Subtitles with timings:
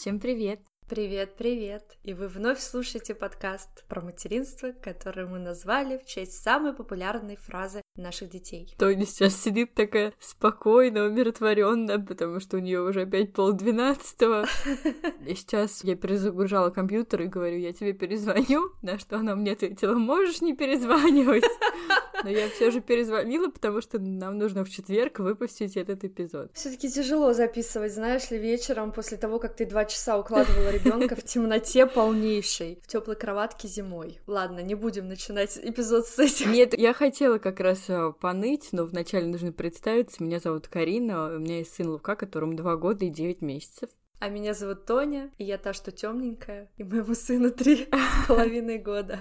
[0.00, 0.60] Всем привет!
[0.88, 1.98] Привет, привет!
[2.04, 7.82] И вы вновь слушаете подкаст про материнство, который мы назвали в честь самой популярной фразы
[8.00, 8.74] наших детей.
[8.78, 14.46] Тоня сейчас сидит такая спокойно, умиротворенная, потому что у нее уже опять полдвенадцатого.
[15.26, 19.94] И сейчас я перезагружала компьютер и говорю, я тебе перезвоню, на что она мне ответила,
[19.94, 21.44] можешь не перезванивать.
[22.24, 26.50] Но я все же перезвонила, потому что нам нужно в четверг выпустить этот эпизод.
[26.54, 31.22] Все-таки тяжело записывать, знаешь ли, вечером после того, как ты два часа укладывала ребенка в
[31.24, 34.18] темноте полнейшей, в теплой кроватке зимой.
[34.26, 36.46] Ладно, не будем начинать эпизод с этих.
[36.46, 40.22] Нет, я хотела как раз э, поныть, но вначале нужно представиться.
[40.22, 43.90] Меня зовут Карина, у меня есть сын Лука, которому два года и девять месяцев.
[44.20, 47.88] А меня зовут Тоня, и я та, что темненькая, и моему сыну три с
[48.28, 49.20] половиной года.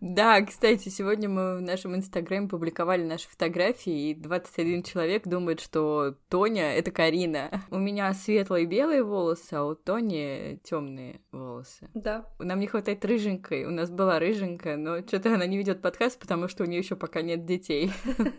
[0.00, 6.16] Да, кстати, сегодня мы в нашем инстаграме публиковали наши фотографии, и 21 человек думает, что
[6.28, 7.62] Тоня— это Карина.
[7.70, 11.88] У меня светлые белые волосы, а у Тони темные волосы.
[11.94, 12.26] Да.
[12.38, 13.64] Нам не хватает рыженькой.
[13.64, 16.96] У нас была рыженькая, но что-то она не ведет подкаст, потому что у нее еще
[16.96, 17.90] пока нет детей.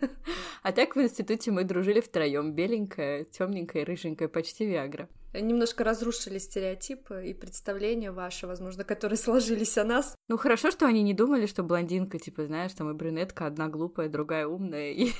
[0.64, 2.54] А так в институте мы дружили втроем.
[2.54, 5.08] Беленькая, темненькая и рыженькая, почти Виагра
[5.42, 10.16] немножко разрушили стереотипы и представления ваши, возможно, которые сложились о нас.
[10.28, 14.10] Ну, хорошо, что они не думали, что блондинка, типа, знаешь, там и брюнетка, одна глупая,
[14.10, 15.12] другая умная, и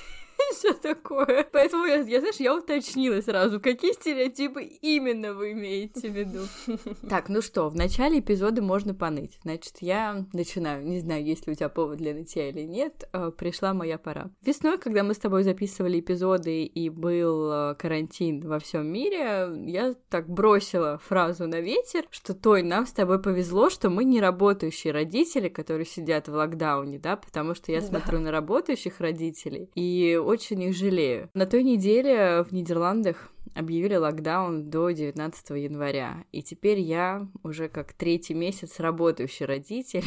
[0.52, 1.46] все такое.
[1.52, 6.40] Поэтому я, я, знаешь, я уточнила сразу, какие стереотипы именно вы имеете в виду.
[7.08, 9.38] Так, ну что, в начале эпизода можно поныть.
[9.42, 10.84] Значит, я начинаю.
[10.86, 13.08] Не знаю, есть ли у тебя повод для нытья или нет.
[13.12, 14.30] Э, пришла моя пора.
[14.42, 19.94] Весной, когда мы с тобой записывали эпизоды и был э, карантин во всем мире, я
[20.08, 24.92] так бросила фразу на ветер, что Той, нам с тобой повезло, что мы не работающие
[24.92, 30.62] родители, которые сидят в локдауне, да, потому что я смотрю на работающих родителей, и очень
[30.62, 31.30] их жалею.
[31.32, 36.24] На той неделе в Нидерландах объявили локдаун до 19 января.
[36.30, 40.04] И теперь я уже как третий месяц работающий родитель.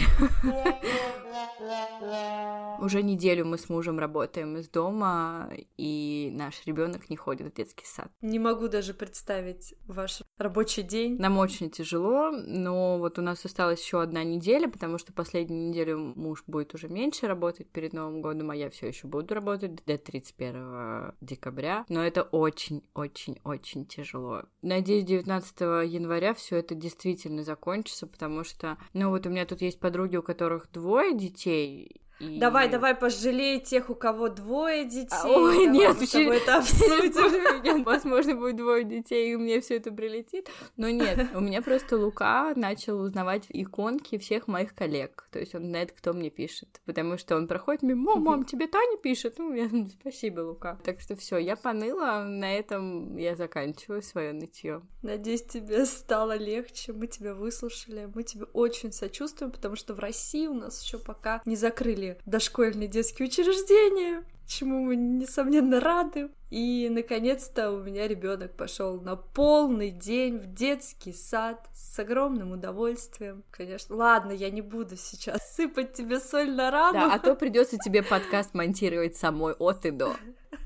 [2.80, 7.86] Уже неделю мы с мужем работаем из дома, и наш ребенок не ходит в детский
[7.86, 8.10] сад.
[8.22, 11.18] Не могу даже представить ваш рабочий день.
[11.20, 16.14] Нам очень тяжело, но вот у нас осталась еще одна неделя, потому что последнюю неделю
[16.16, 19.98] муж будет уже меньше работать перед Новым годом, а я все еще буду работать до
[19.98, 21.86] 31 декабря.
[21.90, 24.44] Но это очень-очень-очень тяжело.
[24.62, 25.60] Надеюсь, 19
[25.92, 30.24] января все это действительно закончится, потому что, ну вот у меня тут есть подруги, у
[30.24, 32.38] которых двое детей, и...
[32.38, 35.10] Давай, давай, пожалей тех, у кого двое детей.
[35.12, 37.84] А, ой, нет, почему это обсудим.
[37.84, 40.50] Возможно, будет двое детей, и мне все это прилетит.
[40.76, 45.28] Но нет, у меня просто Лука начал узнавать иконки всех моих коллег.
[45.32, 46.82] То есть он знает, кто мне пишет.
[46.86, 49.36] Потому что он проходит мимо, мам, мам, тебе Таня пишет.
[49.38, 49.70] Ну, я
[50.02, 50.80] спасибо, Лука.
[50.84, 54.82] Так что все, я поныла, на этом я заканчиваю свое нытье.
[55.04, 60.48] Надеюсь, тебе стало легче, мы тебя выслушали, мы тебе очень сочувствуем, потому что в России
[60.48, 66.30] у нас еще пока не закрыли дошкольные детские учреждения, чему мы, несомненно, рады.
[66.50, 73.44] И, наконец-то, у меня ребенок пошел на полный день в детский сад с огромным удовольствием.
[73.52, 76.94] Конечно, ладно, я не буду сейчас сыпать тебе соль на рану.
[76.94, 80.16] Да, а то придется тебе подкаст монтировать самой от и до.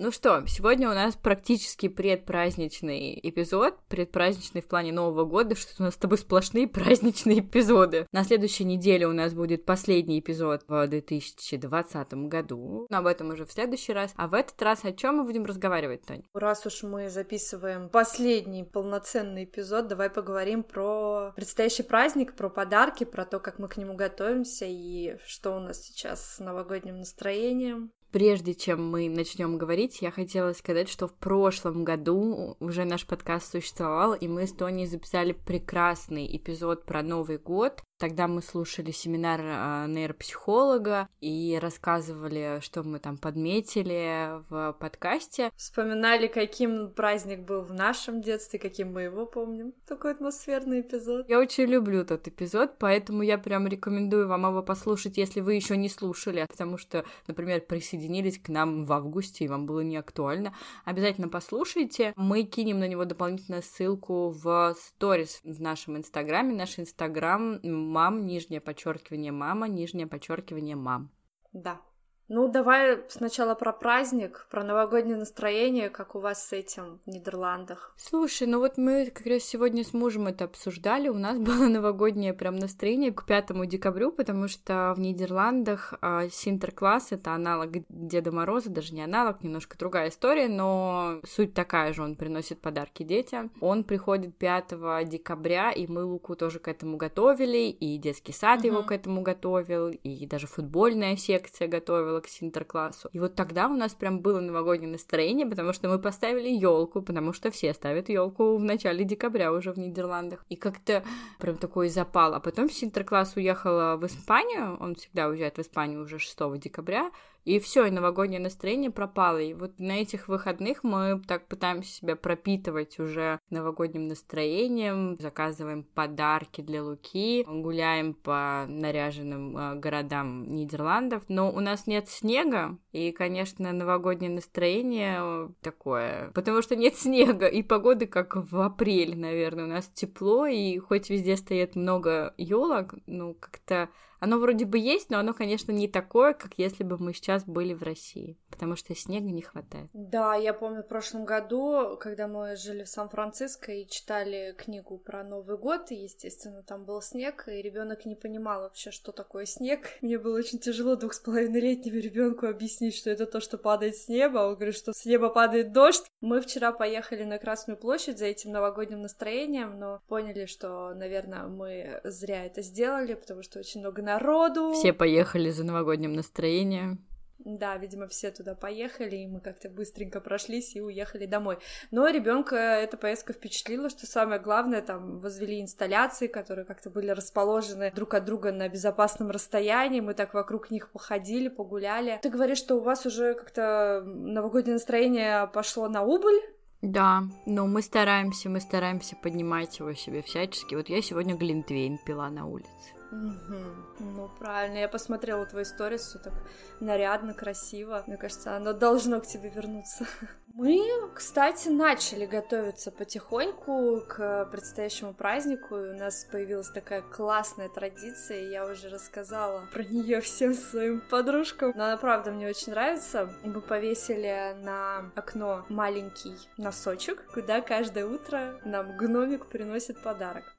[0.10, 5.84] Ну что, сегодня у нас практически предпраздничный эпизод, предпраздничный в плане Нового года, что у
[5.84, 8.08] нас с тобой сплошные праздничные эпизоды.
[8.12, 13.46] На следующей неделе у нас будет последний эпизод в 2020 году, но об этом уже
[13.46, 14.12] в следующий раз.
[14.16, 16.24] А в этот раз о чем мы будем разговаривать, Тонь?
[16.34, 23.26] Раз уж мы записываем последний полноценный эпизод, давай поговорим про предстоящий праздник, про подарки, про
[23.26, 27.92] то, как мы к нему готовимся и что у нас сейчас с новогодним настроением.
[28.12, 33.52] Прежде чем мы начнем говорить, я хотела сказать, что в прошлом году уже наш подкаст
[33.52, 37.84] существовал, и мы с Тони записали прекрасный эпизод про Новый год.
[38.00, 45.52] Тогда мы слушали семинар а, нейропсихолога и рассказывали, что мы там подметили в подкасте.
[45.58, 49.74] Вспоминали, каким праздник был в нашем детстве, каким мы его помним.
[49.86, 51.28] Такой атмосферный эпизод.
[51.28, 55.76] Я очень люблю тот эпизод, поэтому я прям рекомендую вам его послушать, если вы еще
[55.76, 60.56] не слушали, потому что, например, присоединились к нам в августе, и вам было не актуально.
[60.86, 62.14] Обязательно послушайте.
[62.16, 66.56] Мы кинем на него дополнительную ссылку в сторис в нашем инстаграме.
[66.56, 71.12] Наш инстаграм мам, нижнее подчеркивание мама, нижнее подчеркивание мам.
[71.54, 71.82] Да.
[72.30, 77.92] Ну, давай сначала про праздник, про новогоднее настроение, как у вас с этим в Нидерландах.
[77.98, 81.10] Слушай, ну вот мы как раз сегодня с мужем это обсуждали.
[81.10, 87.08] У нас было новогоднее прям настроение к 5 декабрю, потому что в Нидерландах э, Синтеркласс—
[87.12, 92.16] это аналог Деда Мороза, даже не аналог, немножко другая история, но суть такая же, он
[92.16, 93.52] приносит подарки детям.
[93.60, 98.68] Он приходит 5 декабря, и мы Луку тоже к этому готовили, и детский сад uh-huh.
[98.68, 103.10] его к этому готовил, и даже футбольная секция готовила к Синтерклассу.
[103.14, 107.34] И вот тогда у нас прям было новогоднее настроение, потому что мы поставили елку, потому
[107.34, 110.46] что все ставят елку в начале декабря уже в Нидерландах.
[110.50, 111.04] И как-то
[111.40, 112.34] прям такой запал.
[112.34, 117.12] А потом Синтеркласс уехала в Испанию, он всегда уезжает в Испанию уже 6 декабря,
[117.46, 119.40] и все, и новогоднее настроение пропало.
[119.40, 126.62] И вот на этих выходных мы так пытаемся себя пропитывать уже новогодним настроением, заказываем подарки
[126.62, 131.24] для Луки, гуляем по наряженным э, городам Нидерландов.
[131.28, 137.64] Но у нас нет снега, и, конечно, новогоднее настроение такое, потому что нет снега, и
[137.64, 143.34] погоды как в апреле, наверное, у нас тепло, и хоть везде стоит много елок, ну,
[143.34, 143.90] как-то
[144.20, 147.74] оно вроде бы есть, но оно, конечно, не такое, как если бы мы сейчас были
[147.74, 149.90] в России, потому что снега не хватает.
[149.94, 155.24] Да, я помню в прошлом году, когда мы жили в Сан-Франциско и читали книгу про
[155.24, 159.88] Новый год, и, естественно, там был снег, и ребенок не понимал вообще, что такое снег.
[160.02, 163.96] Мне было очень тяжело двух с половиной летнему ребенку объяснить, что это то, что падает
[163.96, 164.40] с неба.
[164.40, 166.06] Он говорит, что с неба падает дождь.
[166.22, 172.02] Мы вчера поехали на Красную площадь за этим новогодним настроением, но поняли, что, наверное, мы
[172.04, 174.74] зря это сделали, потому что очень много народу.
[174.74, 177.06] Все поехали за новогодним настроением.
[177.40, 181.58] Да, видимо, все туда поехали, и мы как-то быстренько прошлись и уехали домой.
[181.90, 187.92] Но ребенка эта поездка впечатлила, что самое главное, там возвели инсталляции, которые как-то были расположены
[187.96, 190.02] друг от друга на безопасном расстоянии.
[190.02, 192.20] Мы так вокруг них походили, погуляли.
[192.22, 196.42] Ты говоришь, что у вас уже как-то новогоднее настроение пошло на убыль?
[196.82, 200.76] Да, но мы стараемся, мы стараемся поднимать его себе всячески.
[200.76, 202.99] Вот я сегодня глинтвейн пила на улице.
[203.12, 203.56] Угу.
[204.00, 204.78] Ну, правильно.
[204.78, 206.34] Я посмотрела твои истории, все так
[206.80, 208.04] нарядно, красиво.
[208.08, 210.06] Мне кажется, оно должно к тебе вернуться.
[210.54, 215.76] Мы, кстати, начали готовиться потихоньку к предстоящему празднику.
[215.76, 218.50] И у нас появилась такая классная традиция.
[218.50, 221.74] Я уже рассказала про нее всем своим подружкам.
[221.76, 223.30] Но она, правда, мне очень нравится.
[223.44, 230.59] Мы повесили на окно маленький носочек, куда каждое утро нам гномик приносит подарок.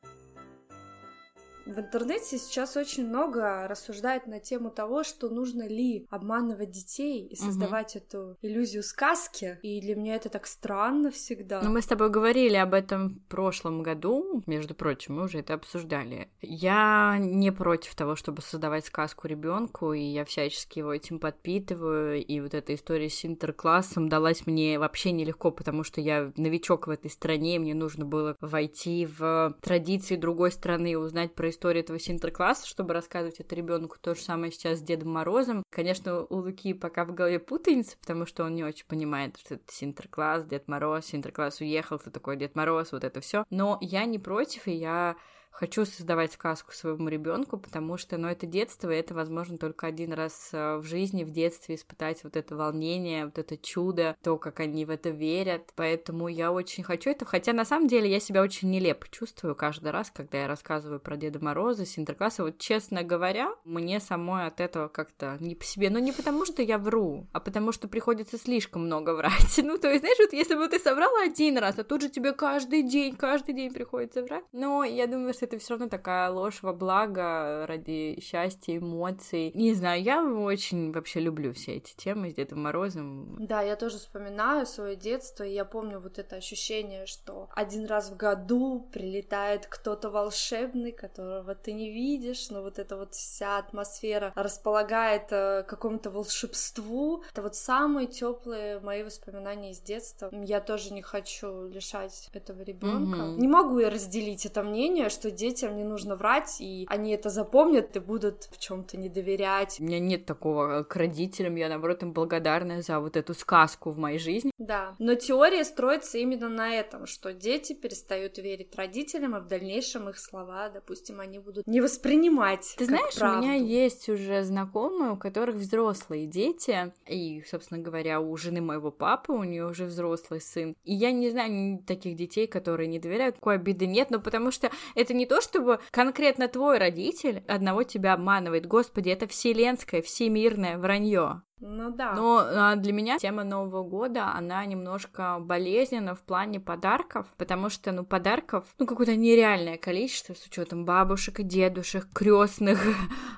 [1.71, 7.37] В интернете сейчас очень много рассуждают на тему того, что нужно ли обманывать детей и
[7.37, 8.05] создавать угу.
[8.05, 9.61] эту иллюзию сказки.
[9.63, 11.63] И для меня это так странно всегда.
[11.63, 15.55] Ну, мы с тобой говорили об этом в прошлом году, между прочим, мы уже это
[15.55, 16.29] обсуждали.
[16.43, 22.25] Я не против того, чтобы создавать сказку ребенку, и я всячески его этим подпитываю.
[22.25, 26.91] И вот эта история с интерклассом далась мне вообще нелегко, потому что я новичок в
[26.91, 31.81] этой стране, мне нужно было войти в традиции другой страны и узнать про историю истории
[31.81, 33.99] этого синтеркласса, чтобы рассказывать это ребенку.
[34.01, 35.63] То же самое сейчас с Дедом Морозом.
[35.69, 39.71] Конечно, у Луки пока в голове путаница, потому что он не очень понимает, что это
[39.71, 43.45] синтеркласс, Дед Мороз, синтеркласс уехал, кто такой Дед Мороз, вот это все.
[43.51, 45.17] Но я не против, и я
[45.51, 50.13] хочу создавать сказку своему ребенку, потому что, ну, это детство, и это возможно только один
[50.13, 54.61] раз э, в жизни, в детстве испытать вот это волнение, вот это чудо, то, как
[54.61, 55.73] они в это верят.
[55.77, 59.91] Поэтому я очень хочу это, хотя на самом деле я себя очень нелепо чувствую каждый
[59.91, 62.45] раз, когда я рассказываю про Деда Мороза, Синтеркласса.
[62.45, 65.91] Вот, честно говоря, мне самой от этого как-то не по себе.
[65.91, 69.61] Но не потому, что я вру, а потому, что приходится слишком много врать.
[69.71, 72.33] Ну, то есть, знаешь, вот если бы ты собрала один раз, а тут же тебе
[72.33, 74.45] каждый день, каждый день приходится врать.
[74.53, 79.53] Но я думаю, что это все равно такая ложь во благо ради счастья, эмоций.
[79.55, 83.37] Не знаю, я очень вообще люблю все эти темы с Дедом Морозом.
[83.47, 88.11] Да, я тоже вспоминаю свое детство, и я помню вот это ощущение, что один раз
[88.11, 94.35] в году прилетает кто-то волшебный, которого ты не видишь, но вот эта вот вся атмосфера
[94.35, 97.23] располагает э, к какому-то волшебству.
[97.33, 100.29] Это вот самые теплые мои воспоминания из детства.
[100.33, 103.21] Я тоже не хочу лишать этого ребенка.
[103.21, 103.37] Mm-hmm.
[103.39, 107.97] Не могу я разделить это мнение, что детям не нужно врать, и они это запомнят
[107.97, 109.77] и будут в чем-то не доверять.
[109.81, 113.99] У меня нет такого к родителям, я наоборот им благодарна за вот эту сказку в
[113.99, 114.51] моей жизни.
[114.59, 120.09] Да, но теория строится именно на этом, что дети перестают верить родителям, и в дальнейшем
[120.09, 122.75] их слова, допустим, они будут не воспринимать.
[122.77, 123.39] Ты знаешь, правду.
[123.39, 128.91] у меня есть уже знакомые, у которых взрослые дети, и, собственно говоря, у жены моего
[128.91, 130.75] папы, у нее уже взрослый сын.
[130.85, 134.71] И я не знаю таких детей, которые не доверяют, какой обиды нет, но потому что
[134.95, 138.67] это не то, чтобы конкретно твой родитель одного тебя обманывает.
[138.67, 141.43] Господи, это вселенское, всемирное вранье.
[141.61, 142.15] Ну да.
[142.15, 147.93] Но а, для меня тема Нового года, она немножко болезненна в плане подарков, потому что,
[147.93, 152.81] ну, подарков, ну, какое-то нереальное количество с учетом бабушек и дедушек, крестных,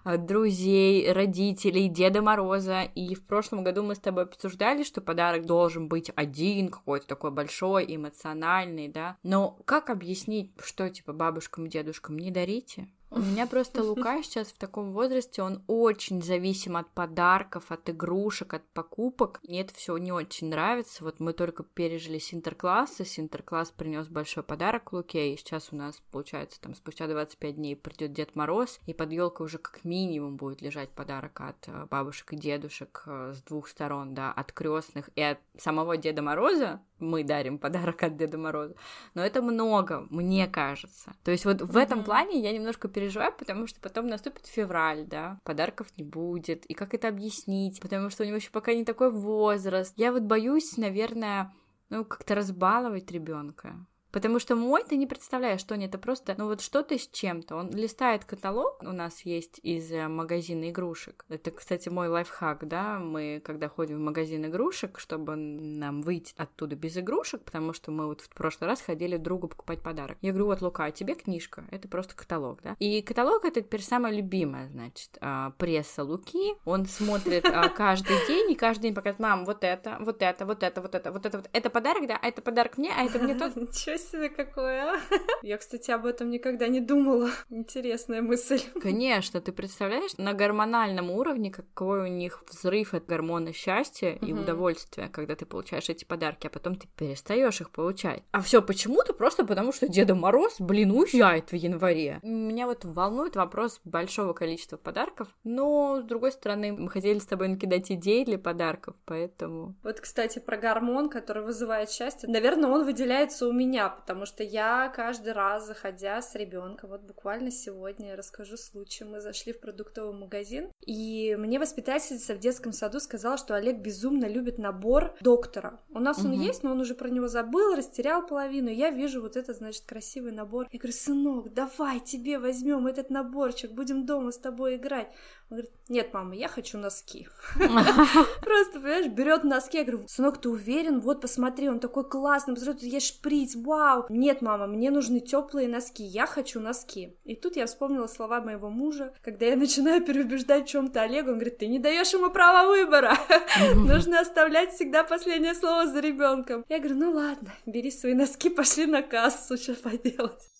[0.18, 2.82] друзей, родителей, Деда Мороза.
[2.82, 7.32] И в прошлом году мы с тобой обсуждали, что подарок должен быть один, какой-то такой
[7.32, 9.16] большой, эмоциональный, да.
[9.22, 12.88] Но как объяснить, что, типа, бабушкам и дедушкам не дарите?
[13.14, 18.54] У меня просто Лука сейчас в таком возрасте, он очень зависим от подарков, от игрушек,
[18.54, 19.40] от покупок.
[19.46, 21.04] Мне это все не очень нравится.
[21.04, 26.02] Вот мы только пережили Синтеркласс, и Синтеркласс принес большой подарок Луке, и сейчас у нас,
[26.10, 30.62] получается, там спустя 25 дней придет Дед Мороз, и под елкой уже как минимум будет
[30.62, 35.20] лежать подарок от э, бабушек и дедушек э, с двух сторон, да, от крестных и
[35.20, 38.74] от самого Деда Мороза, мы дарим подарок от Деда Мороза.
[39.14, 41.12] Но это много, мне кажется.
[41.24, 43.01] То есть вот в этом плане я немножко переживаю,
[43.38, 46.64] потому что потом наступит февраль, да, подарков не будет.
[46.66, 47.80] И как это объяснить?
[47.80, 49.94] Потому что у него еще пока не такой возраст.
[49.96, 51.52] Я вот боюсь, наверное,
[51.90, 53.86] ну, как-то разбаловать ребенка.
[54.12, 57.56] Потому что мой, ты не представляешь, что они это просто, ну вот что-то с чем-то.
[57.56, 61.24] Он листает каталог, у нас есть из э, магазина игрушек.
[61.30, 66.76] Это, кстати, мой лайфхак, да, мы когда ходим в магазин игрушек, чтобы нам выйти оттуда
[66.76, 70.18] без игрушек, потому что мы вот в прошлый раз ходили другу покупать подарок.
[70.20, 72.76] Я говорю, вот, Лука, а тебе книжка, это просто каталог, да.
[72.78, 76.54] И каталог это теперь самое любимое, значит, а, пресса Луки.
[76.66, 80.62] Он смотрит а, каждый день, и каждый день показывает, мам, вот это, вот это, вот
[80.62, 83.18] это, вот это, вот это, вот это подарок, да, а это подарок мне, а это
[83.18, 83.56] мне тот
[84.02, 85.00] себе какое.
[85.42, 87.30] Я, кстати, об этом никогда не думала.
[87.50, 88.60] Интересная мысль.
[88.82, 95.08] Конечно, ты представляешь, на гормональном уровне какой у них взрыв от гормона счастья и удовольствия,
[95.08, 98.22] когда ты получаешь эти подарки, а потом ты перестаешь их получать.
[98.32, 102.20] А все почему-то просто потому, что Деда Мороз, блин, уезжает в январе.
[102.22, 107.48] Меня вот волнует вопрос большого количества подарков, но, с другой стороны, мы хотели с тобой
[107.48, 109.74] накидать идеи для подарков, поэтому...
[109.82, 112.28] Вот, кстати, про гормон, который вызывает счастье.
[112.28, 117.50] Наверное, он выделяется у меня, потому что я каждый раз, заходя с ребенком, вот буквально
[117.50, 123.00] сегодня я расскажу случай, мы зашли в продуктовый магазин, и мне воспитательница в детском саду
[123.00, 125.80] сказала, что Олег безумно любит набор доктора.
[125.90, 126.28] У нас угу.
[126.28, 129.56] он есть, но он уже про него забыл, растерял половину, и я вижу вот этот,
[129.56, 130.68] значит, красивый набор.
[130.72, 135.08] Я говорю, сынок, давай тебе возьмем этот наборчик, будем дома с тобой играть.
[135.50, 137.28] Он говорит, нет, мама, я хочу носки.
[137.54, 139.76] Просто, понимаешь, берет носки.
[139.78, 141.00] Я говорю, сынок, ты уверен?
[141.00, 143.81] Вот, посмотри, он такой классный, посмотри, тут есть шприц, вау.
[144.08, 147.16] Нет, мама, мне нужны теплые носки, я хочу носки.
[147.24, 151.34] И тут я вспомнила слова моего мужа, когда я начинаю переубеждать в чем-то Олегу, он
[151.34, 153.16] говорит, ты не даешь ему права выбора.
[153.74, 156.64] Нужно оставлять всегда последнее слово за ребенком.
[156.68, 160.51] Я говорю, ну ладно, бери свои носки, пошли на кассу, что поделать.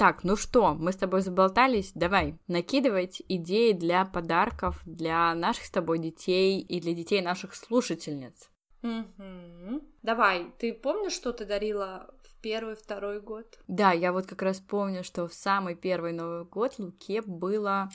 [0.00, 1.92] Так, ну что, мы с тобой заболтались?
[1.94, 8.48] Давай, накидывать идеи для подарков для наших с тобой детей и для детей наших слушательниц.
[8.82, 9.82] Угу.
[10.02, 13.58] Давай, ты помнишь, что ты дарила в первый, второй год?
[13.68, 17.90] Да, я вот как раз помню, что в самый первый Новый год Луке было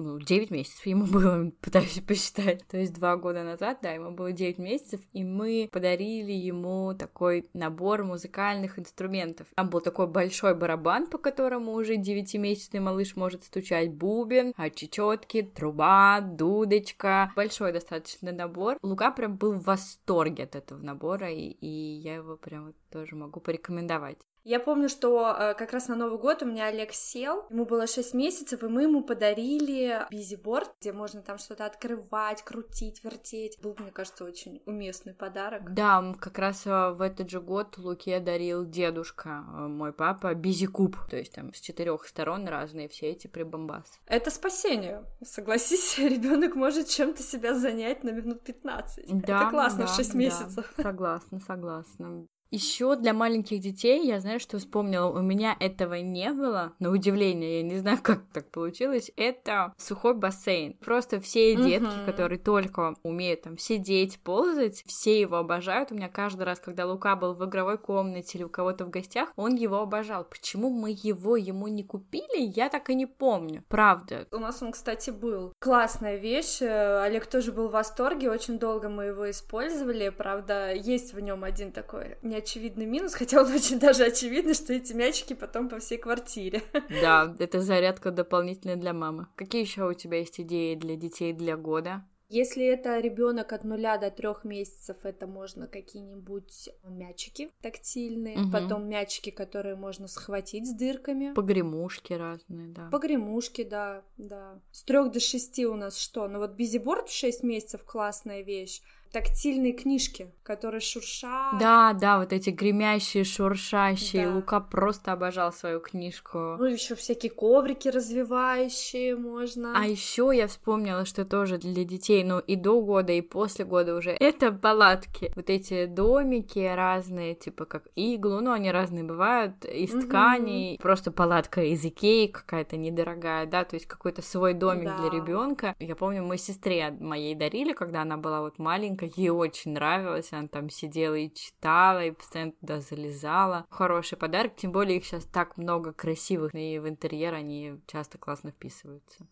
[0.00, 2.66] ну, 9 месяцев ему было, пытаюсь посчитать.
[2.68, 7.48] То есть два года назад, да, ему было 9 месяцев, и мы подарили ему такой
[7.54, 9.46] набор музыкальных инструментов.
[9.54, 15.42] Там был такой большой барабан, по которому уже 9-месячный малыш может стучать бубен, а чечетки,
[15.42, 17.32] труба, дудочка.
[17.36, 18.78] Большой достаточно набор.
[18.82, 23.40] Лука прям был в восторге от этого набора, и, и я его прям тоже могу
[23.40, 24.18] порекомендовать.
[24.44, 27.86] Я помню, что э, как раз на Новый год у меня Олег сел, ему было
[27.86, 33.58] 6 месяцев, и мы ему подарили бизиборд, где можно там что-то открывать, крутить, вертеть.
[33.62, 35.74] Был, мне кажется, очень уместный подарок.
[35.74, 40.96] Да, как раз э, в этот же год Луке дарил дедушка, э, мой папа, бизикуб,
[41.10, 43.98] то есть там с четырех сторон разные все эти прибамбасы.
[44.06, 45.04] Это спасение.
[45.22, 49.04] Согласись, ребенок может чем-то себя занять на минут 15.
[49.22, 50.72] Да, Это классно да, в 6 месяцев.
[50.76, 52.26] Да, согласна, согласна.
[52.50, 57.58] Еще для маленьких детей я знаю, что вспомнила, у меня этого не было, на удивление,
[57.58, 60.74] я не знаю, как так получилось, это сухой бассейн.
[60.84, 62.04] Просто все детки, uh-huh.
[62.04, 65.92] которые только умеют там сидеть, ползать, все его обожают.
[65.92, 69.32] У меня каждый раз, когда Лука был в игровой комнате или у кого-то в гостях,
[69.36, 70.24] он его обожал.
[70.24, 73.64] Почему мы его ему не купили, я так и не помню.
[73.68, 74.26] Правда.
[74.32, 75.52] У нас он, кстати, был.
[75.60, 76.60] Классная вещь.
[76.60, 80.08] Э, Олег тоже был в восторге, очень долго мы его использовали.
[80.08, 84.92] Правда, есть в нем один такой очевидный минус, хотя он очень даже очевидный, что эти
[84.92, 86.62] мячики потом по всей квартире.
[87.02, 89.26] Да, это зарядка дополнительная для мамы.
[89.36, 92.04] Какие еще у тебя есть идеи для детей для года?
[92.30, 98.52] Если это ребенок от нуля до трех месяцев, это можно какие-нибудь мячики тактильные, угу.
[98.52, 101.34] потом мячики, которые можно схватить с дырками.
[101.34, 102.88] Погремушки разные, да.
[102.92, 104.60] Погремушки, да, да.
[104.70, 106.28] С трех до шести у нас что?
[106.28, 108.80] Ну вот бизиборд в шесть месяцев классная вещь
[109.12, 111.58] тактильные книжки, которые шуршат.
[111.58, 114.26] Да, да, вот эти гремящие, шуршащие.
[114.26, 114.34] Да.
[114.34, 116.56] Лука просто обожал свою книжку.
[116.58, 119.74] Ну, еще всякие коврики развивающие можно.
[119.76, 123.96] А еще я вспомнила, что тоже для детей, ну, и до года, и после года
[123.96, 125.32] уже, это палатки.
[125.36, 130.02] Вот эти домики разные, типа как иглу, ну, они разные бывают, из угу.
[130.02, 130.78] тканей.
[130.78, 134.98] Просто палатка из Икеи какая-то недорогая, да, то есть какой-то свой домик да.
[134.98, 135.74] для ребенка.
[135.78, 140.30] Я помню, мы сестре моей дарили, когда она была вот маленькая, как ей очень нравилось,
[140.30, 143.66] она там сидела и читала, и постоянно туда залезала.
[143.70, 148.50] Хороший подарок, тем более их сейчас так много красивых, и в интерьер они часто классно
[148.50, 149.26] вписываются.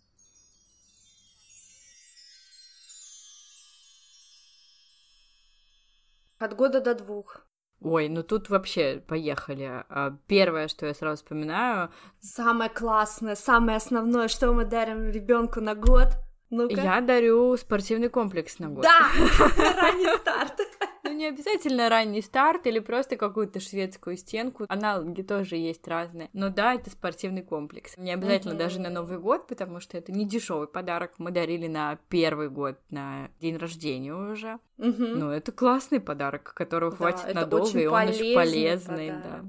[6.38, 7.44] От года до двух.
[7.80, 9.84] Ой, ну тут вообще поехали.
[9.88, 11.92] А, первое, что я сразу вспоминаю.
[12.20, 16.08] Самое классное, самое основное, что мы дарим ребенку на год
[16.50, 18.82] ну Я дарю спортивный комплекс на год.
[18.82, 19.08] Да!
[19.80, 20.60] Ранний старт.
[21.04, 24.64] Ну, не обязательно ранний старт или просто какую-то шведскую стенку.
[24.68, 26.28] Аналоги тоже есть разные.
[26.32, 27.96] Но да, это спортивный комплекс.
[27.96, 28.58] Не обязательно uh-huh.
[28.58, 31.14] даже на Новый год, потому что это не дешевый подарок.
[31.18, 34.58] Мы дарили на первый год, на день рождения уже.
[34.78, 35.14] Uh-huh.
[35.14, 39.10] Но это классный подарок, которого да, хватит надолго, и он очень полезный.
[39.10, 39.44] Да.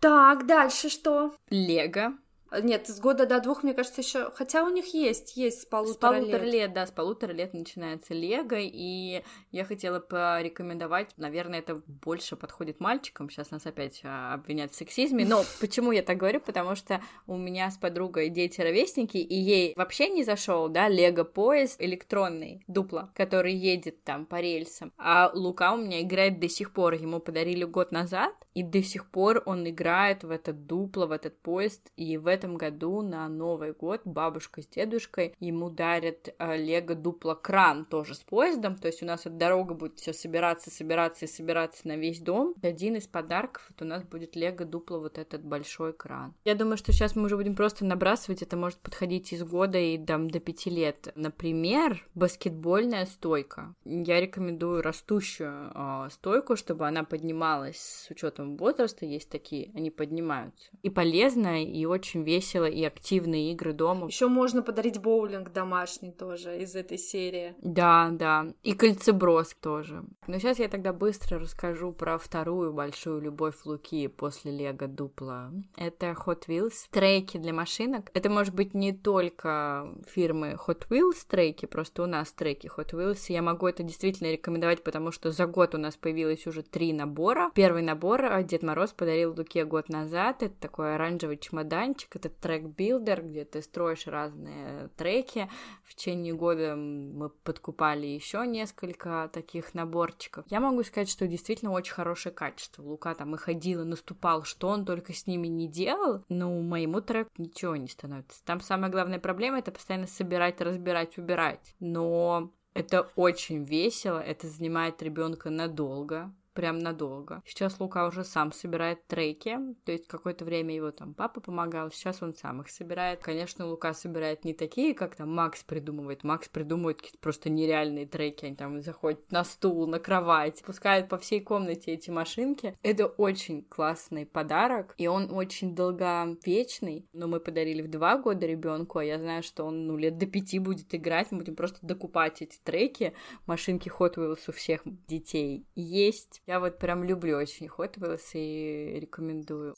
[0.00, 1.34] Так, дальше что?
[1.48, 2.14] Лего.
[2.60, 4.30] Нет, с года до двух, мне кажется, еще.
[4.34, 6.52] Хотя у них есть, есть с полутора, с полутора лет.
[6.52, 6.72] лет.
[6.74, 13.30] Да, с полутора лет начинается Лего, и я хотела порекомендовать, наверное, это больше подходит мальчикам.
[13.30, 15.24] Сейчас нас опять а, обвинят в сексизме.
[15.24, 16.40] Но почему я так говорю?
[16.40, 21.80] Потому что у меня с подругой дети-ровесники, и ей вообще не зашел, да, Лего поезд
[21.80, 24.92] электронный, дупло, который едет там по рельсам.
[24.98, 26.94] А Лука у меня играет до сих пор.
[26.94, 31.38] Ему подарили год назад, и до сих пор он играет в этот дупло, в этот
[31.38, 36.96] поезд, и в этом году на Новый год бабушка с дедушкой ему дарят э, Лего
[36.96, 41.26] Дупло кран тоже с поездом, то есть у нас вот дорога будет все собираться, собираться
[41.26, 42.54] и собираться на весь дом.
[42.60, 46.34] Один из подарков вот у нас будет Лего Дупло вот этот большой кран.
[46.44, 49.96] Я думаю, что сейчас мы уже будем просто набрасывать, это может подходить из года и
[50.04, 51.12] там до пяти лет.
[51.14, 53.72] Например, баскетбольная стойка.
[53.84, 60.70] Я рекомендую растущую э, стойку, чтобы она поднималась с учетом возраста, есть такие, они поднимаются.
[60.82, 64.06] И полезная, и очень весело и активные игры дома.
[64.06, 67.54] Еще можно подарить боулинг домашний тоже из этой серии.
[67.60, 68.46] Да, да.
[68.62, 70.04] И кольцеброс тоже.
[70.26, 75.52] Но сейчас я тогда быстро расскажу про вторую большую любовь Луки после Лего Дупла.
[75.76, 76.86] Это Hot Wheels.
[76.90, 78.10] Треки для машинок.
[78.14, 83.26] Это может быть не только фирмы Hot Wheels треки, просто у нас треки Hot Wheels.
[83.28, 87.50] Я могу это действительно рекомендовать, потому что за год у нас появилось уже три набора.
[87.54, 90.42] Первый набор Дед Мороз подарил Луке год назад.
[90.42, 95.48] Это такой оранжевый чемоданчик этот track builder, где ты строишь разные треки.
[95.84, 100.44] В течение года мы подкупали еще несколько таких наборчиков.
[100.48, 102.82] Я могу сказать, что действительно очень хорошее качество.
[102.82, 107.00] Лука там и ходил, и наступал, что он только с ними не делал, но моему
[107.00, 108.44] треку ничего не становится.
[108.44, 111.74] Там самая главная проблема— это постоянно собирать, разбирать, убирать.
[111.80, 117.42] Но это очень весело, это занимает ребенка надолго прям надолго.
[117.46, 122.22] Сейчас Лука уже сам собирает треки, то есть какое-то время его там папа помогал, сейчас
[122.22, 123.20] он сам их собирает.
[123.22, 126.24] Конечно, Лука собирает не такие, как там Макс придумывает.
[126.24, 131.18] Макс придумывает какие-то просто нереальные треки, они там заходят на стул, на кровать, пускают по
[131.18, 132.76] всей комнате эти машинки.
[132.82, 138.98] Это очень классный подарок, и он очень долговечный, но мы подарили в два года ребенку,
[138.98, 142.42] а я знаю, что он ну лет до пяти будет играть, мы будем просто докупать
[142.42, 143.14] эти треки.
[143.46, 148.98] Машинки Hot Wheels у всех детей есть я вот прям люблю очень Hot Wheels и
[149.00, 149.74] рекомендую.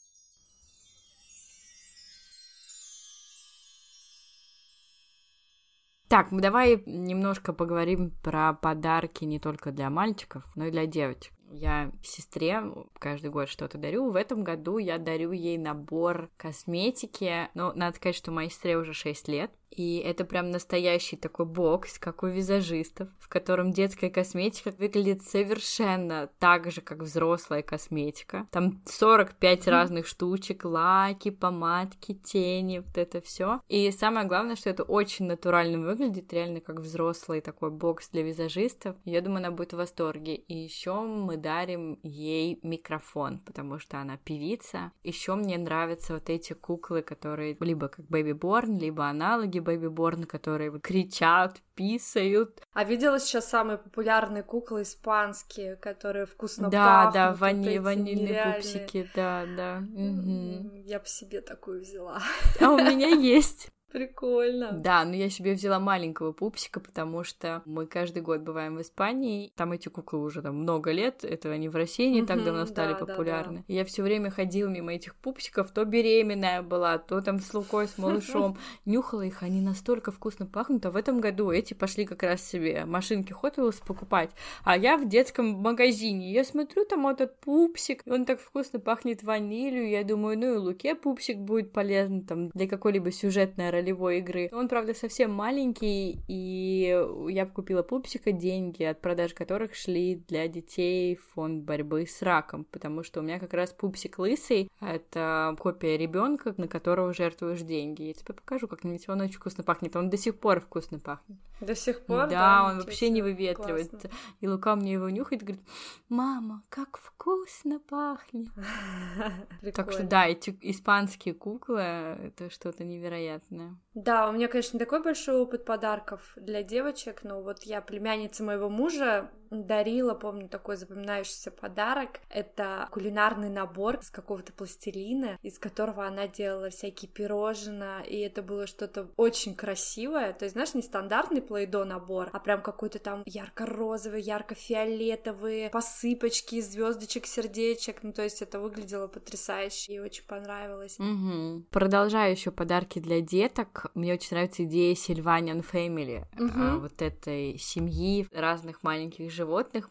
[6.07, 11.33] Так, давай немножко поговорим про подарки не только для мальчиков, но и для девочек.
[11.51, 12.63] Я сестре
[12.99, 14.11] каждый год что-то дарю.
[14.11, 17.49] В этом году я дарю ей набор косметики.
[17.53, 19.51] Но надо сказать, что моей сестре уже 6 лет.
[19.75, 26.29] И это прям настоящий такой бокс, как у визажистов, в котором детская косметика выглядит совершенно
[26.39, 28.47] так же, как взрослая косметика.
[28.51, 33.59] Там 45 разных штучек, лаки, помадки, тени, вот это все.
[33.67, 38.95] И самое главное, что это очень натурально выглядит, реально как взрослый такой бокс для визажистов.
[39.03, 40.35] Я думаю, она будет в восторге.
[40.35, 44.91] И еще мы дарим ей микрофон, потому что она певица.
[45.03, 50.79] Еще мне нравятся вот эти куклы, которые либо как Baby Born, либо аналоги Born, которые
[50.79, 52.61] кричат, писают.
[52.73, 57.13] А видела сейчас самые популярные куклы испанские, которые вкусно да, пахнут?
[57.13, 58.55] Да, вот вани- ванильные нереальные.
[58.55, 59.79] пупсики, да, да.
[59.79, 60.75] Мгм.
[60.83, 62.21] Я бы себе такую взяла.
[62.61, 63.69] А у меня есть.
[63.91, 64.71] Прикольно.
[64.73, 69.51] Да, но я себе взяла маленького пупсика, потому что мы каждый год бываем в Испании.
[69.55, 72.93] Там эти куклы уже там много лет, это они в России не так давно стали
[72.93, 73.63] да, да, популярны.
[73.67, 77.87] И я все время ходила мимо этих пупсиков, то беременная была, то там с Лукой,
[77.87, 78.57] с малышом.
[78.85, 80.85] Нюхала их, они настолько вкусно пахнут.
[80.85, 84.31] А в этом году эти пошли как раз себе машинки Hot Wheels покупать.
[84.63, 86.33] А я в детском магазине.
[86.33, 89.89] Я смотрю, там этот пупсик, он так вкусно пахнет ванилью.
[89.89, 94.49] Я думаю, ну и Луке пупсик будет полезен там для какой-либо сюжетной ролевой игры.
[94.51, 101.15] Он, правда, совсем маленький, и я купила пупсика, деньги от продаж которых шли для детей
[101.15, 105.97] в фонд борьбы с раком, потому что у меня как раз пупсик лысый, это копия
[105.97, 108.03] ребенка, на которого жертвуешь деньги.
[108.03, 109.95] Я тебе покажу, как-нибудь он очень вкусно пахнет.
[109.95, 111.37] Он до сих пор вкусно пахнет.
[111.61, 112.69] До сих пор, да, да?
[112.69, 113.97] он вообще не выветривается.
[113.97, 114.09] Классно.
[114.41, 115.63] И Лука мне его нюхает говорит,
[116.09, 118.49] мама, как вкусно пахнет.
[119.73, 123.64] Так что да, эти испанские куклы, это что-то невероятное.
[123.93, 128.69] Да, у меня, конечно, такой большой опыт подарков для девочек, но вот я племяннице моего
[128.69, 129.31] мужа
[129.63, 132.19] дарила, помню, такой запоминающийся подарок.
[132.29, 138.67] Это кулинарный набор из какого-то пластилина, из которого она делала всякие пирожные, и это было
[138.67, 140.33] что-то очень красивое.
[140.33, 147.25] То есть, знаешь, не стандартный плейдо набор, а прям какой-то там ярко-розовый, ярко-фиолетовый, посыпочки звездочек,
[147.25, 148.03] сердечек.
[148.03, 150.97] Ну, то есть это выглядело потрясающе и очень понравилось.
[150.99, 151.65] Мгм.
[151.71, 153.87] Продолжаю еще подарки для деток.
[153.93, 156.25] Мне очень нравится идея Сильваниан Family.
[156.55, 159.44] А, вот этой семьи разных маленьких животных.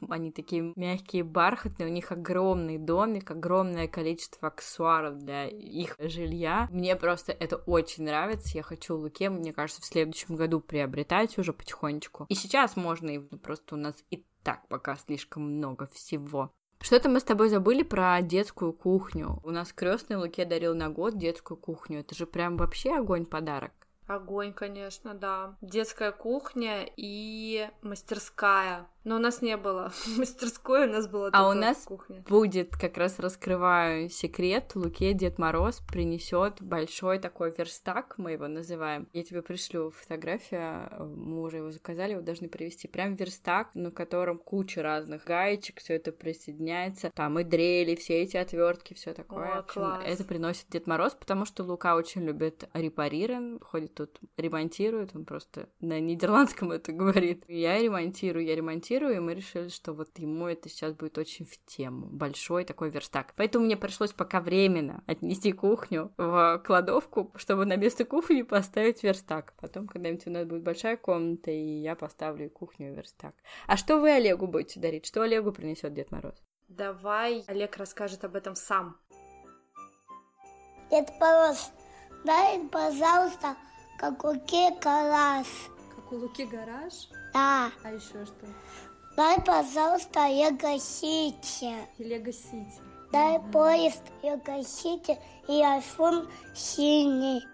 [0.08, 1.88] Они такие мягкие, бархатные.
[1.88, 6.68] У них огромный домик, огромное количество аксессуаров для их жилья.
[6.70, 8.56] Мне просто это очень нравится.
[8.56, 12.26] Я хочу Луке, мне кажется, в следующем году приобретать уже потихонечку.
[12.28, 16.50] И сейчас можно, и просто у нас и так пока слишком много всего.
[16.80, 19.40] Что-то мы с тобой забыли про детскую кухню.
[19.42, 22.00] У нас крестный Луке дарил на год детскую кухню.
[22.00, 23.72] Это же прям вообще огонь подарок.
[24.06, 25.56] Огонь, конечно, да.
[25.62, 28.86] Детская кухня и мастерская.
[29.04, 32.22] Но у нас не было мастерской, у нас была А у нас кухня.
[32.28, 39.08] Будет, как раз раскрываю секрет, Луке Дед Мороз принесет большой такой верстак, мы его называем.
[39.12, 42.88] Я тебе пришлю фотографию, мы уже его заказали, его должны привезти.
[42.88, 47.10] Прям верстак, на котором куча разных гаечек, все это присоединяется.
[47.14, 49.56] Там и дрели, все эти отвертки, все такое.
[49.56, 50.02] О, общем, класс.
[50.06, 55.68] это приносит Дед Мороз, потому что Лука очень любит репарирован, ходит тут, ремонтирует, он просто
[55.80, 57.44] на нидерландском это говорит.
[57.48, 61.56] Я ремонтирую, я ремонтирую, и мы решили, что вот ему это сейчас будет очень в
[61.66, 62.06] тему.
[62.06, 63.34] Большой такой верстак.
[63.36, 69.54] Поэтому мне пришлось пока временно отнести кухню в кладовку, чтобы на место кухни поставить верстак.
[69.60, 73.34] Потом когда-нибудь у нас будет большая комната, и я поставлю и кухню, и верстак.
[73.66, 75.06] А что вы Олегу будете дарить?
[75.06, 76.34] Что Олегу принесет Дед Мороз?
[76.68, 78.96] Давай Олег расскажет об этом сам.
[80.90, 81.70] Дед Мороз,
[82.24, 83.56] дай, пожалуйста,
[83.98, 85.48] как Луке карас.
[85.94, 87.08] Как у Луки гараж?
[87.34, 88.46] Да, А еще что?
[89.16, 91.74] дай, пожалуйста, Лего Сити.
[91.98, 92.80] Лего Сити.
[93.12, 95.18] Дай поезд Лего Сити
[95.48, 97.44] и айфон синий.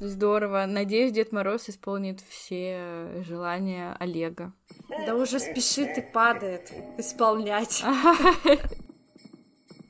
[0.00, 0.64] Здорово.
[0.66, 4.52] Надеюсь, Дед Мороз исполнит все желания Олега.
[5.06, 7.82] Да уже спешит и падает исполнять.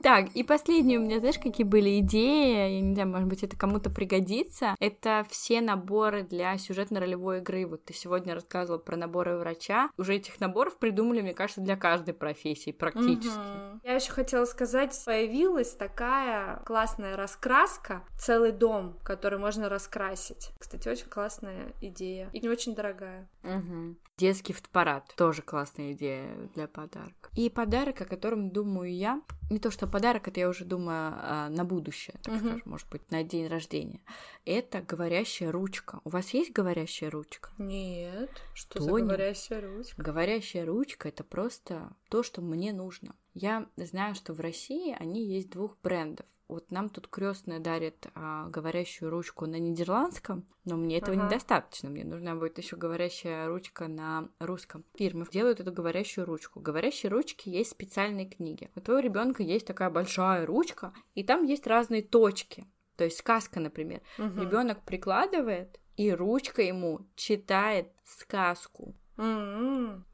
[0.01, 3.57] Так, и последние у меня, знаешь, какие были идеи, я не знаю, может быть, это
[3.57, 7.65] кому-то пригодится, это все наборы для сюжетно-ролевой игры.
[7.65, 9.89] Вот ты сегодня рассказывала про наборы врача.
[9.97, 13.37] Уже этих наборов придумали, мне кажется, для каждой профессии практически.
[13.37, 13.81] Мгм.
[13.83, 20.51] Я еще хотела сказать, появилась такая классная раскраска, целый дом, который можно раскрасить.
[20.59, 23.29] Кстати, очень классная идея и не очень дорогая.
[23.43, 23.97] Мгм.
[24.17, 25.13] Детский фотоаппарат.
[25.15, 27.29] Тоже классная идея для подарка.
[27.35, 31.49] И подарок, о котором думаю я, не то что подарок, это я уже думаю а,
[31.49, 32.39] на будущее, так Мгм.
[32.49, 34.01] скажем, может быть, на день рождения.
[34.45, 35.99] Это говорящая ручка.
[36.03, 37.49] У вас есть говорящая ручка?
[37.57, 38.93] Нет, что Тоня.
[38.99, 40.01] за говорящая ручка?
[40.01, 43.15] Говорящая ручка это просто то, что мне нужно.
[43.33, 46.25] Я знаю, что в России они есть двух брендов.
[46.49, 51.25] Вот нам тут крестная дарит а, говорящую ручку на нидерландском, но мне этого Ага.
[51.27, 51.89] недостаточно.
[51.89, 54.83] Мне нужна будет еще говорящая ручка на русском.
[54.95, 56.59] Фирмы делают эту говорящую ручку.
[56.59, 58.71] Говорящие ручки есть специальные книги.
[58.75, 62.65] У твоего ребенка есть такая большая ручка, и там есть разные точки.
[62.95, 64.01] То есть сказка, например.
[64.17, 64.41] Мгм.
[64.41, 68.95] Ребенок прикладывает, и ручка ему читает сказку.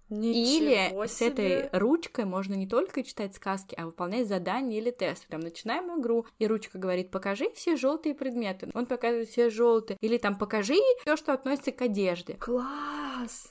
[0.10, 0.22] М-м.
[0.22, 1.70] Или Ничего с этой себе.
[1.74, 5.26] ручкой можно не только читать сказки, а выполнять задания или тесты.
[5.30, 8.70] Там начинаем игру, и ручка говорит, покажи все желтые предметы.
[8.74, 9.98] Он показывает все желтые.
[10.02, 12.36] Или там покажи все, что относится к одежде.
[12.36, 13.05] Класс!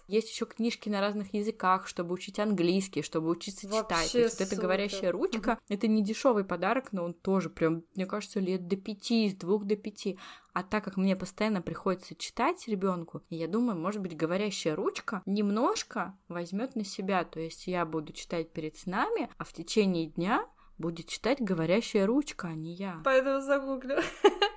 [0.09, 3.89] Есть еще книжки на разных языках, чтобы учить английский, чтобы учиться читать.
[3.89, 7.85] То Вообще есть вот эта говорящая ручка, это не дешевый подарок, но он тоже прям,
[7.95, 10.19] мне кажется, лет до пяти, с двух до пяти.
[10.53, 16.17] А так как мне постоянно приходится читать ребенку, я думаю, может быть, говорящая ручка немножко
[16.29, 17.25] возьмет на себя.
[17.25, 20.47] То есть я буду читать перед снами, а в течение дня
[20.79, 23.01] будет читать говорящая ручка, а не я.
[23.05, 23.99] Поэтому загуглю.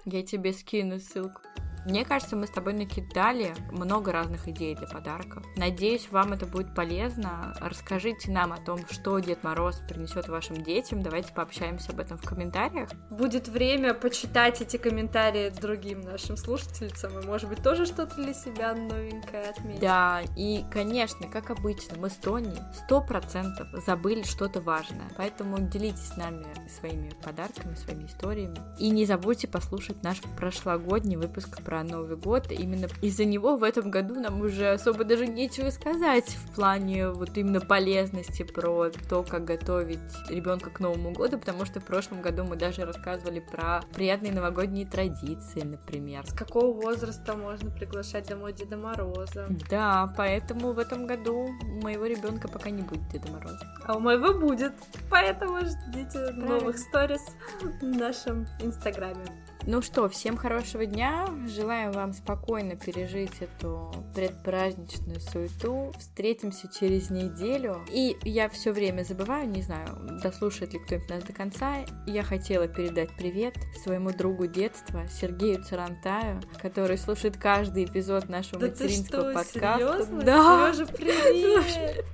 [0.06, 1.42] Я тебе скину ссылку.
[1.88, 5.46] Мне кажется, мы с тобой накидали много разных идей для подарков.
[5.56, 7.56] Надеюсь, вам это будет полезно.
[7.62, 11.02] Расскажите нам о том, что Дед Мороз принесет вашим детям.
[11.02, 12.90] Давайте пообщаемся об этом в комментариях.
[13.10, 18.74] Будет время почитать эти комментарии другим нашим слушательницам, и, может быть, тоже что-то для себя
[18.74, 19.80] новенькое отметить.
[19.80, 25.08] Да, и, конечно, как обычно, мы с Тони сто процентов забыли что-то важное.
[25.16, 28.60] Поэтому делитесь с нами своими подарками, своими историями.
[28.78, 32.52] И не забудьте послушать наш прошлогодний выпуск про Новый год.
[32.52, 37.38] Именно из-за него в этом году нам уже особо даже нечего сказать в плане вот
[37.38, 42.44] именно полезности про то, как готовить ребенка к Новому году, потому что в прошлом году
[42.44, 46.26] мы даже рассказывали про приятные новогодние традиции, например.
[46.26, 49.48] С какого возраста можно приглашать домой Деда Мороза?
[49.70, 53.66] Да, поэтому в этом году у моего ребенка пока не будет Деда Мороза.
[53.86, 54.74] А у моего будет.
[55.10, 57.22] Поэтому ждите новых сторис
[57.62, 59.26] в нашем инстаграме.
[59.70, 61.28] Ну что, всем хорошего дня.
[61.46, 65.92] Желаем вам спокойно пережить эту предпраздничную суету.
[66.00, 67.82] Встретимся через неделю.
[67.92, 69.90] И я все время забываю, не знаю,
[70.24, 71.80] дослушает ли кто-нибудь нас до конца.
[72.06, 78.68] Я хотела передать привет своему другу детства Сергею Царантаю, который слушает каждый эпизод нашего Да
[78.70, 79.80] ты материнского что, подкаста.
[79.80, 80.24] серьезно?
[80.24, 80.74] Да.
[80.74, 82.06] Сережа, привет!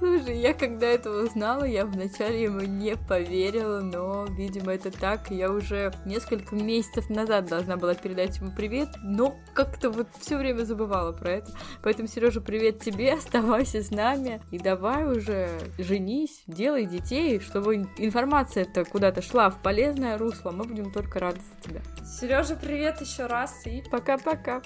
[0.00, 5.30] Слушай, я когда это узнала, я вначале ему не поверила, но, видимо, это так.
[5.30, 6.56] Я уже несколько
[6.96, 11.52] месяцев назад должна была передать ему привет, но как-то вот все время забывала про это.
[11.82, 18.84] Поэтому, Сережа, привет тебе, оставайся с нами и давай уже женись, делай детей, чтобы информация-то
[18.84, 20.50] куда-то шла в полезное русло.
[20.50, 21.82] Мы будем только рады за тебя.
[22.04, 24.62] Сережа, привет еще раз и Пока-пока.